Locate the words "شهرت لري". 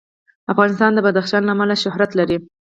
1.83-2.37